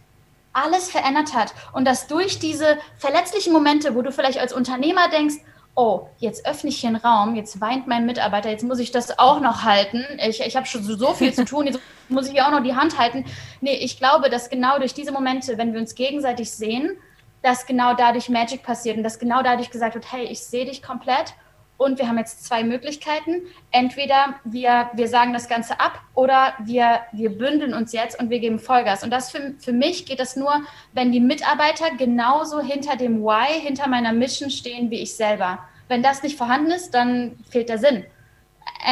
alles 0.52 0.90
verändert 0.90 1.34
hat 1.34 1.54
und 1.72 1.86
dass 1.86 2.06
durch 2.06 2.38
diese 2.38 2.78
verletzlichen 2.96 3.52
Momente, 3.52 3.94
wo 3.94 4.02
du 4.02 4.10
vielleicht 4.10 4.38
als 4.38 4.52
Unternehmer 4.52 5.08
denkst, 5.08 5.36
oh, 5.74 6.08
jetzt 6.18 6.44
öffne 6.44 6.70
ich 6.70 6.80
hier 6.80 6.88
einen 6.88 6.96
Raum, 6.96 7.36
jetzt 7.36 7.60
weint 7.60 7.86
mein 7.86 8.04
Mitarbeiter, 8.04 8.50
jetzt 8.50 8.64
muss 8.64 8.80
ich 8.80 8.90
das 8.90 9.18
auch 9.20 9.40
noch 9.40 9.62
halten. 9.62 10.04
Ich, 10.26 10.40
ich 10.40 10.56
habe 10.56 10.66
schon 10.66 10.82
so 10.82 11.14
viel 11.14 11.32
zu 11.32 11.44
tun, 11.44 11.66
jetzt 11.66 11.78
muss 12.08 12.26
ich 12.26 12.32
hier 12.32 12.46
auch 12.46 12.50
noch 12.50 12.64
die 12.64 12.74
Hand 12.74 12.98
halten. 12.98 13.24
Nee, 13.60 13.76
ich 13.76 13.98
glaube, 13.98 14.28
dass 14.28 14.50
genau 14.50 14.78
durch 14.78 14.92
diese 14.92 15.12
Momente, 15.12 15.56
wenn 15.56 15.72
wir 15.72 15.80
uns 15.80 15.94
gegenseitig 15.94 16.50
sehen, 16.50 16.96
dass 17.42 17.66
genau 17.66 17.94
dadurch 17.94 18.28
Magic 18.28 18.62
passiert 18.62 18.96
und 18.96 19.02
dass 19.02 19.18
genau 19.18 19.42
dadurch 19.42 19.70
gesagt 19.70 19.94
wird, 19.94 20.12
hey, 20.12 20.24
ich 20.24 20.40
sehe 20.40 20.64
dich 20.64 20.82
komplett 20.82 21.34
und 21.78 21.98
wir 21.98 22.08
haben 22.08 22.18
jetzt 22.18 22.44
zwei 22.44 22.64
Möglichkeiten. 22.64 23.42
Entweder 23.70 24.34
wir, 24.44 24.90
wir 24.94 25.08
sagen 25.08 25.32
das 25.32 25.48
Ganze 25.48 25.80
ab 25.80 26.00
oder 26.14 26.54
wir, 26.64 27.00
wir 27.12 27.30
bündeln 27.30 27.72
uns 27.72 27.92
jetzt 27.92 28.18
und 28.20 28.30
wir 28.30 28.40
geben 28.40 28.58
Vollgas. 28.58 29.04
Und 29.04 29.10
das 29.10 29.30
für, 29.30 29.54
für 29.58 29.72
mich 29.72 30.04
geht 30.04 30.18
das 30.18 30.34
nur, 30.36 30.52
wenn 30.92 31.12
die 31.12 31.20
Mitarbeiter 31.20 31.94
genauso 31.96 32.60
hinter 32.60 32.96
dem 32.96 33.22
Why, 33.22 33.60
hinter 33.60 33.88
meiner 33.88 34.12
Mission 34.12 34.50
stehen 34.50 34.90
wie 34.90 35.00
ich 35.00 35.16
selber. 35.16 35.60
Wenn 35.86 36.02
das 36.02 36.22
nicht 36.22 36.36
vorhanden 36.36 36.72
ist, 36.72 36.90
dann 36.90 37.38
fehlt 37.48 37.68
der 37.68 37.78
Sinn. 37.78 38.04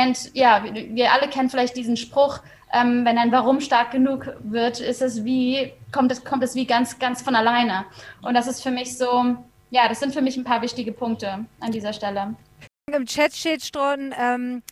Und 0.05 0.35
ja, 0.35 0.65
wir 0.73 1.13
alle 1.13 1.29
kennen 1.29 1.51
vielleicht 1.51 1.77
diesen 1.77 1.97
Spruch, 1.97 2.41
ähm, 2.73 3.05
wenn 3.05 3.19
ein 3.19 3.33
Warum 3.33 3.61
stark 3.61 3.93
genug 3.93 4.29
wird, 4.41 4.81
ist 4.81 5.03
es 5.03 5.25
wie, 5.25 5.73
kommt 5.93 6.11
es, 6.11 6.25
kommt 6.25 6.43
es 6.43 6.55
wie 6.55 6.67
ganz, 6.67 6.99
ganz 6.99 7.23
von 7.23 7.35
alleine. 7.35 7.85
Und 8.23 8.35
das 8.35 8.47
ist 8.47 8.63
für 8.63 8.71
mich 8.71 8.97
so, 8.97 9.37
ja, 9.71 9.89
das 9.89 10.01
sind 10.01 10.13
für 10.13 10.23
mich 10.23 10.37
ein 10.37 10.45
paar 10.45 10.63
wichtige 10.63 10.93
Punkte 10.93 11.45
an 11.61 11.73
dieser 11.73 11.93
Stelle. 11.93 12.35
Im 12.93 13.07
Chat 13.07 13.35
steht 13.35 13.65
schon, 13.65 14.15
ähm, 14.19 14.63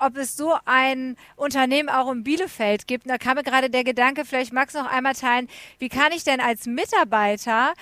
ob 0.00 0.16
es 0.16 0.36
so 0.36 0.54
ein 0.64 1.16
Unternehmen 1.36 1.88
auch 1.88 2.10
in 2.10 2.24
Bielefeld 2.24 2.86
gibt. 2.86 3.04
Und 3.04 3.10
da 3.10 3.18
kam 3.18 3.36
mir 3.36 3.42
gerade 3.42 3.70
der 3.70 3.84
Gedanke, 3.84 4.24
vielleicht 4.24 4.52
magst 4.52 4.74
du 4.74 4.80
noch 4.80 4.90
einmal 4.90 5.14
teilen, 5.14 5.48
wie 5.78 5.88
kann 5.88 6.12
ich 6.12 6.24
denn 6.24 6.40
als 6.40 6.66
Mitarbeiter 6.66 7.74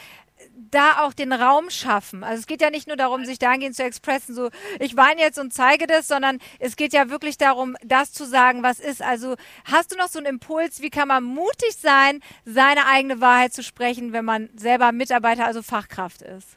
da 0.71 1.03
auch 1.03 1.13
den 1.13 1.33
Raum 1.33 1.71
schaffen. 1.71 2.25
Also 2.25 2.41
es 2.41 2.47
geht 2.47 2.63
ja 2.63 2.71
nicht 2.71 2.89
nur 2.89 2.97
darum, 2.97 3.25
sich 3.25 3.39
dahingehend 3.39 3.77
zu 3.77 3.85
expressen, 3.85 4.35
so 4.35 4.51
ich 4.81 4.97
weine 4.97 5.21
jetzt 5.21 5.39
und 5.39 5.53
zeige 5.53 5.87
das, 5.87 6.09
sondern 6.09 6.39
es 6.59 6.77
geht 6.77 6.93
ja 6.93 7.11
wirklich 7.11 7.37
darum, 7.37 7.77
das 7.85 8.13
zu 8.13 8.25
sagen, 8.25 8.63
was 8.63 8.81
ist. 8.81 9.03
Also 9.03 9.37
hast 9.65 9.93
du 9.93 9.97
noch 9.97 10.09
so 10.09 10.19
einen 10.19 10.27
Impuls, 10.27 10.81
wie 10.81 10.91
kann 10.91 11.09
man 11.09 11.25
mutig 11.25 11.77
sein, 11.79 12.21
seine 12.45 12.87
eigene 12.87 13.21
Wahrheit 13.21 13.53
zu 13.53 13.63
sprechen, 13.63 14.13
wenn 14.13 14.25
man 14.25 14.49
selber 14.57 14.93
Mitarbeiter, 14.93 15.45
also 15.45 15.63
Fachkraft 15.63 16.23
ist? 16.23 16.57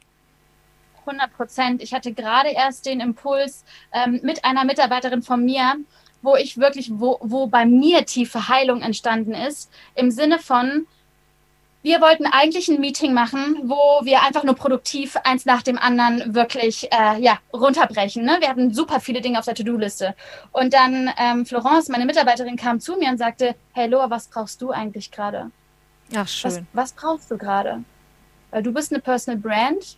100 1.05 1.33
Prozent. 1.35 1.83
Ich 1.83 1.93
hatte 1.93 2.13
gerade 2.13 2.49
erst 2.49 2.85
den 2.85 2.99
Impuls 2.99 3.63
ähm, 3.93 4.19
mit 4.23 4.43
einer 4.43 4.65
Mitarbeiterin 4.65 5.21
von 5.21 5.43
mir, 5.43 5.75
wo 6.21 6.35
ich 6.35 6.57
wirklich, 6.57 6.89
wo, 6.93 7.19
wo 7.21 7.47
bei 7.47 7.65
mir 7.65 8.05
tiefe 8.05 8.49
Heilung 8.49 8.81
entstanden 8.81 9.33
ist, 9.33 9.71
im 9.93 10.09
Sinne 10.09 10.39
von, 10.39 10.87
wir 11.85 12.01
wollten 12.01 12.25
eigentlich 12.25 12.67
ein 12.67 12.81
Meeting 12.81 13.13
machen, 13.13 13.61
wo 13.65 14.03
wir 14.03 14.23
einfach 14.23 14.43
nur 14.43 14.55
produktiv 14.55 15.15
eins 15.23 15.45
nach 15.45 15.61
dem 15.61 15.77
anderen 15.77 16.33
wirklich 16.33 16.91
äh, 16.91 17.21
ja, 17.21 17.37
runterbrechen. 17.53 18.25
Ne? 18.25 18.37
Wir 18.39 18.49
hatten 18.49 18.73
super 18.73 18.99
viele 18.99 19.21
Dinge 19.21 19.37
auf 19.37 19.45
der 19.45 19.53
To-Do-Liste. 19.53 20.15
Und 20.51 20.73
dann 20.73 21.11
ähm, 21.19 21.45
Florence, 21.45 21.89
meine 21.89 22.07
Mitarbeiterin, 22.07 22.55
kam 22.55 22.79
zu 22.79 22.97
mir 22.97 23.09
und 23.09 23.19
sagte, 23.19 23.53
hey 23.73 23.87
Loa, 23.87 24.09
was 24.09 24.27
brauchst 24.27 24.63
du 24.63 24.71
eigentlich 24.71 25.11
gerade? 25.11 25.51
Ach, 26.15 26.27
schön. 26.27 26.65
Was, 26.73 26.91
was 26.91 26.93
brauchst 26.93 27.29
du 27.29 27.37
gerade? 27.37 27.83
Weil 28.49 28.63
du 28.63 28.73
bist 28.73 28.91
eine 28.91 28.99
Personal 28.99 29.39
Brand 29.39 29.97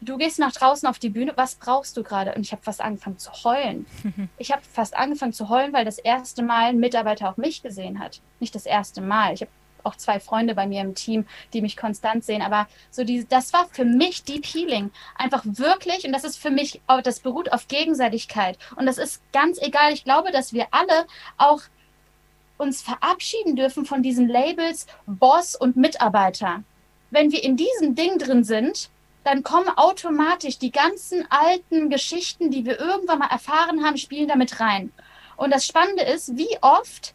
du 0.00 0.16
gehst 0.16 0.38
nach 0.38 0.52
draußen 0.52 0.88
auf 0.88 0.98
die 0.98 1.10
Bühne, 1.10 1.32
was 1.34 1.56
brauchst 1.56 1.96
du 1.96 2.02
gerade? 2.02 2.32
Und 2.34 2.42
ich 2.42 2.52
habe 2.52 2.62
fast 2.62 2.80
angefangen 2.80 3.18
zu 3.18 3.30
heulen. 3.44 3.86
Ich 4.38 4.52
habe 4.52 4.62
fast 4.62 4.96
angefangen 4.96 5.32
zu 5.32 5.48
heulen, 5.48 5.72
weil 5.72 5.84
das 5.84 5.98
erste 5.98 6.42
Mal 6.42 6.66
ein 6.66 6.78
Mitarbeiter 6.78 7.28
auch 7.28 7.36
mich 7.36 7.62
gesehen 7.62 7.98
hat. 7.98 8.20
Nicht 8.38 8.54
das 8.54 8.66
erste 8.66 9.00
Mal. 9.00 9.34
Ich 9.34 9.40
habe 9.40 9.50
auch 9.84 9.96
zwei 9.96 10.20
Freunde 10.20 10.54
bei 10.54 10.66
mir 10.66 10.80
im 10.80 10.94
Team, 10.94 11.26
die 11.52 11.60
mich 11.60 11.76
konstant 11.76 12.24
sehen. 12.24 12.42
Aber 12.42 12.68
so 12.90 13.04
die, 13.04 13.26
das 13.28 13.52
war 13.52 13.68
für 13.70 13.84
mich 13.84 14.24
Deep 14.24 14.44
Healing. 14.44 14.90
Einfach 15.16 15.42
wirklich, 15.44 16.04
und 16.04 16.12
das 16.12 16.24
ist 16.24 16.38
für 16.38 16.50
mich, 16.50 16.80
das 17.04 17.20
beruht 17.20 17.52
auf 17.52 17.68
Gegenseitigkeit. 17.68 18.58
Und 18.76 18.86
das 18.86 18.98
ist 18.98 19.22
ganz 19.32 19.60
egal. 19.60 19.92
Ich 19.92 20.04
glaube, 20.04 20.30
dass 20.30 20.52
wir 20.52 20.66
alle 20.70 21.06
auch 21.36 21.62
uns 22.58 22.82
verabschieden 22.82 23.56
dürfen 23.56 23.84
von 23.86 24.02
diesen 24.02 24.28
Labels 24.28 24.86
Boss 25.06 25.54
und 25.54 25.76
Mitarbeiter. 25.76 26.64
Wenn 27.10 27.32
wir 27.32 27.42
in 27.42 27.56
diesem 27.56 27.94
Ding 27.94 28.18
drin 28.18 28.44
sind, 28.44 28.90
dann 29.24 29.42
kommen 29.42 29.68
automatisch 29.68 30.58
die 30.58 30.70
ganzen 30.70 31.24
alten 31.30 31.90
Geschichten, 31.90 32.50
die 32.50 32.64
wir 32.64 32.78
irgendwann 32.80 33.20
mal 33.20 33.30
erfahren 33.30 33.84
haben, 33.84 33.96
spielen 33.96 34.28
damit 34.28 34.60
rein. 34.60 34.92
Und 35.36 35.52
das 35.52 35.66
Spannende 35.66 36.02
ist, 36.02 36.36
wie 36.36 36.58
oft 36.62 37.14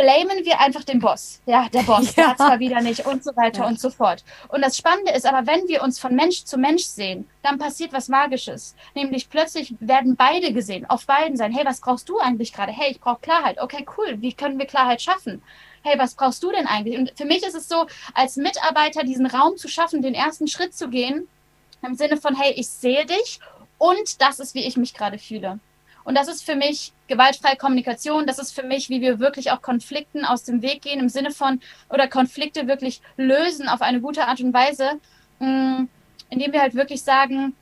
blamen 0.00 0.44
wir 0.46 0.60
einfach 0.60 0.84
den 0.84 0.98
Boss. 0.98 1.40
Ja, 1.44 1.68
der 1.68 1.82
Boss, 1.82 2.06
ja. 2.06 2.12
der 2.16 2.28
hat 2.28 2.36
zwar 2.38 2.58
wieder 2.58 2.80
nicht 2.80 3.04
und 3.06 3.22
so 3.22 3.36
weiter 3.36 3.62
ja. 3.62 3.68
und 3.68 3.78
so 3.78 3.90
fort. 3.90 4.24
Und 4.48 4.62
das 4.62 4.76
Spannende 4.78 5.12
ist 5.12 5.26
aber, 5.26 5.46
wenn 5.46 5.68
wir 5.68 5.82
uns 5.82 5.98
von 5.98 6.14
Mensch 6.14 6.44
zu 6.44 6.56
Mensch 6.56 6.84
sehen, 6.84 7.28
dann 7.42 7.58
passiert 7.58 7.92
was 7.92 8.08
Magisches. 8.08 8.74
Nämlich 8.94 9.28
plötzlich 9.28 9.74
werden 9.78 10.16
beide 10.16 10.52
gesehen, 10.54 10.88
auf 10.88 11.04
beiden 11.04 11.36
sein. 11.36 11.52
Hey, 11.52 11.66
was 11.66 11.80
brauchst 11.80 12.08
du 12.08 12.18
eigentlich 12.18 12.52
gerade? 12.52 12.72
Hey, 12.72 12.92
ich 12.92 13.00
brauche 13.00 13.20
Klarheit. 13.20 13.60
Okay, 13.60 13.86
cool. 13.98 14.16
Wie 14.20 14.32
können 14.32 14.58
wir 14.58 14.66
Klarheit 14.66 15.02
schaffen? 15.02 15.42
Hey, 15.82 15.98
was 15.98 16.14
brauchst 16.14 16.42
du 16.42 16.50
denn 16.50 16.66
eigentlich? 16.66 16.96
Und 16.98 17.12
für 17.16 17.26
mich 17.26 17.42
ist 17.42 17.54
es 17.54 17.68
so, 17.68 17.86
als 18.14 18.36
Mitarbeiter 18.36 19.04
diesen 19.04 19.26
Raum 19.26 19.58
zu 19.58 19.68
schaffen, 19.68 20.02
den 20.02 20.14
ersten 20.14 20.48
Schritt 20.48 20.74
zu 20.74 20.88
gehen, 20.88 21.28
im 21.82 21.94
Sinne 21.94 22.16
von, 22.16 22.34
hey, 22.34 22.52
ich 22.56 22.68
sehe 22.68 23.04
dich 23.04 23.40
und 23.78 24.20
das 24.20 24.40
ist, 24.40 24.54
wie 24.54 24.66
ich 24.66 24.76
mich 24.76 24.94
gerade 24.94 25.18
fühle. 25.18 25.58
Und 26.04 26.16
das 26.16 26.28
ist 26.28 26.44
für 26.44 26.56
mich 26.56 26.92
gewaltfreie 27.08 27.56
Kommunikation. 27.56 28.26
Das 28.26 28.38
ist 28.38 28.52
für 28.52 28.62
mich, 28.62 28.88
wie 28.88 29.00
wir 29.00 29.18
wirklich 29.18 29.50
auch 29.50 29.62
Konflikten 29.62 30.24
aus 30.24 30.44
dem 30.44 30.62
Weg 30.62 30.82
gehen, 30.82 31.00
im 31.00 31.08
Sinne 31.08 31.30
von, 31.30 31.60
oder 31.88 32.08
Konflikte 32.08 32.66
wirklich 32.66 33.00
lösen 33.16 33.68
auf 33.68 33.82
eine 33.82 34.00
gute 34.00 34.26
Art 34.26 34.40
und 34.40 34.54
Weise, 34.54 35.00
mm, 35.38 35.84
indem 36.30 36.52
wir 36.52 36.60
halt 36.62 36.74
wirklich 36.74 37.02
sagen, 37.02 37.54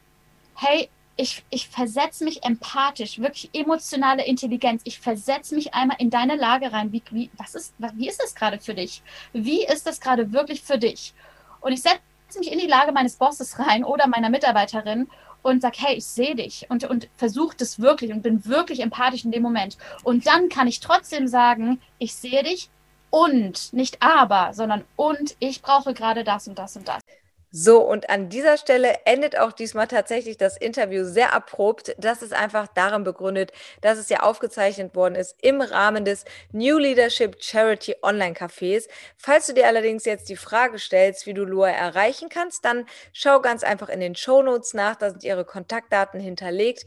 hey, 0.55 0.89
ich, 1.17 1.45
ich 1.51 1.69
versetze 1.69 2.23
mich 2.23 2.45
empathisch, 2.45 3.19
wirklich 3.19 3.51
emotionale 3.53 4.25
Intelligenz. 4.25 4.83
Ich 4.85 5.01
versetze 5.01 5.57
mich 5.57 5.75
einmal 5.75 5.97
in 5.99 6.11
deine 6.11 6.37
Lage 6.37 6.73
rein. 6.73 6.93
Wie, 6.93 7.03
wie, 7.11 7.29
was 7.37 7.57
ist, 7.57 7.75
wie 7.95 8.09
ist 8.09 8.23
das 8.23 8.37
gerade 8.37 8.61
für 8.61 8.75
dich? 8.75 9.03
Wie 9.33 9.65
ist 9.65 9.87
das 9.87 10.01
gerade 10.01 10.33
wirklich 10.33 10.63
für 10.63 10.79
dich? 10.79 11.13
Und 11.61 11.73
ich 11.73 11.83
setze 11.83 12.39
mich 12.39 12.53
in 12.53 12.61
die 12.61 12.69
Lage 12.69 12.93
meines 12.93 13.17
Bosses 13.17 13.59
rein 13.59 13.83
oder 13.83 14.07
meiner 14.07 14.31
Mitarbeiterin 14.31 15.09
und 15.43 15.63
sage, 15.63 15.79
hey, 15.81 15.97
ich 15.97 16.07
sehe 16.07 16.35
dich 16.35 16.67
und, 16.69 16.85
und 16.85 17.09
versuche 17.17 17.57
das 17.57 17.81
wirklich 17.81 18.13
und 18.13 18.23
bin 18.23 18.45
wirklich 18.45 18.81
empathisch 18.81 19.25
in 19.25 19.33
dem 19.33 19.43
Moment. 19.43 19.77
Und 20.03 20.27
dann 20.27 20.49
kann 20.49 20.67
ich 20.67 20.81
trotzdem 20.81 21.29
sagen, 21.29 21.81
ich 21.99 22.15
sehe 22.15 22.43
dich 22.43 22.71
und 23.11 23.73
nicht 23.73 24.03
aber, 24.03 24.53
sondern 24.53 24.85
und 24.97 25.37
ich 25.39 25.63
brauche 25.63 25.95
gerade 25.95 26.25
das 26.25 26.49
und 26.49 26.59
das 26.59 26.77
und 26.77 26.89
das. 26.89 27.03
So, 27.51 27.81
und 27.81 28.11
an 28.11 28.29
dieser 28.29 28.59
Stelle 28.59 28.99
endet 29.07 29.39
auch 29.39 29.53
diesmal 29.53 29.87
tatsächlich 29.87 30.37
das 30.37 30.59
Interview 30.59 31.05
sehr 31.05 31.33
abrupt. 31.33 31.95
Das 31.99 32.21
ist 32.21 32.35
einfach 32.35 32.69
darin 32.69 33.05
begründet, 33.05 33.53
dass 33.81 33.97
es 33.97 34.11
ja 34.11 34.21
aufgezeichnet 34.21 34.95
worden 34.95 35.15
ist 35.15 35.35
im 35.41 35.63
Rahmen 35.63 36.05
des 36.05 36.27
New 36.53 36.77
Leadership 36.77 37.43
Charity 37.43 37.97
Online 38.03 38.35
Cafés. 38.35 38.87
Falls 39.17 39.47
du 39.47 39.55
dir 39.55 39.67
allerdings 39.67 40.05
jetzt 40.05 40.29
die 40.29 40.37
Frage 40.37 40.79
stellst, 40.79 41.25
wie 41.25 41.33
du 41.33 41.45
Lua 41.45 41.71
erreichen 41.71 42.29
kannst, 42.29 42.67
dann 42.67 42.85
schau 43.15 43.41
ganz 43.41 43.65
einfach 43.65 43.89
in 43.89 44.01
den 44.01 44.15
Show 44.15 44.43
Notes 44.43 44.75
nach, 44.75 44.97
da 44.97 45.09
sind 45.09 45.25
ihre 45.25 45.47
Kontaktdaten 45.47 46.21
hinterlegt. 46.21 46.85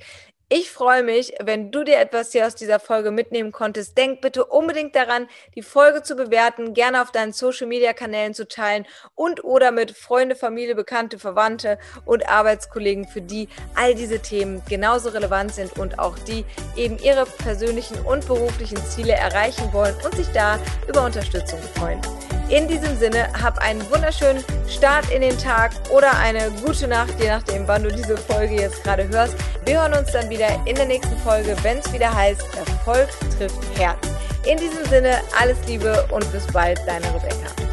Ich 0.53 0.69
freue 0.69 1.01
mich, 1.01 1.33
wenn 1.41 1.71
du 1.71 1.85
dir 1.85 1.97
etwas 1.97 2.33
hier 2.33 2.45
aus 2.45 2.55
dieser 2.55 2.81
Folge 2.81 3.11
mitnehmen 3.11 3.53
konntest. 3.53 3.97
Denk 3.97 4.19
bitte 4.19 4.43
unbedingt 4.43 4.93
daran, 4.97 5.29
die 5.55 5.61
Folge 5.61 6.03
zu 6.03 6.17
bewerten, 6.17 6.73
gerne 6.73 7.01
auf 7.01 7.13
deinen 7.13 7.31
Social 7.31 7.67
Media 7.67 7.93
Kanälen 7.93 8.33
zu 8.33 8.45
teilen 8.45 8.85
und 9.15 9.45
oder 9.45 9.71
mit 9.71 9.91
Freunde, 9.91 10.35
Familie, 10.35 10.75
Bekannte, 10.75 11.19
Verwandte 11.19 11.79
und 12.03 12.27
Arbeitskollegen, 12.27 13.07
für 13.07 13.21
die 13.21 13.47
all 13.75 13.95
diese 13.95 14.19
Themen 14.19 14.61
genauso 14.67 15.07
relevant 15.11 15.53
sind 15.53 15.79
und 15.79 15.99
auch 15.99 16.19
die 16.19 16.43
eben 16.75 16.97
ihre 16.97 17.25
persönlichen 17.25 17.97
und 18.01 18.27
beruflichen 18.27 18.85
Ziele 18.85 19.13
erreichen 19.13 19.71
wollen 19.71 19.95
und 20.03 20.13
sich 20.15 20.27
da 20.33 20.59
über 20.85 21.05
Unterstützung 21.05 21.61
freuen. 21.77 22.01
In 22.51 22.67
diesem 22.67 22.97
Sinne, 22.97 23.29
hab 23.41 23.59
einen 23.59 23.79
wunderschönen 23.89 24.43
Start 24.67 25.09
in 25.09 25.21
den 25.21 25.37
Tag 25.37 25.71
oder 25.89 26.11
eine 26.17 26.51
gute 26.65 26.85
Nacht, 26.85 27.13
je 27.17 27.29
nachdem, 27.29 27.65
wann 27.65 27.81
du 27.81 27.89
diese 27.89 28.17
Folge 28.17 28.55
jetzt 28.55 28.83
gerade 28.83 29.07
hörst. 29.07 29.35
Wir 29.63 29.79
hören 29.79 29.93
uns 29.93 30.11
dann 30.11 30.29
wieder 30.29 30.49
in 30.65 30.75
der 30.75 30.85
nächsten 30.85 31.17
Folge, 31.19 31.55
wenn 31.61 31.77
es 31.77 31.93
wieder 31.93 32.13
heißt, 32.13 32.43
Erfolg 32.57 33.07
trifft 33.37 33.57
Herz. 33.79 33.99
In 34.45 34.57
diesem 34.57 34.83
Sinne, 34.89 35.21
alles 35.39 35.55
Liebe 35.65 36.05
und 36.11 36.29
bis 36.33 36.45
bald, 36.47 36.77
deine 36.85 37.05
Rebecca. 37.13 37.70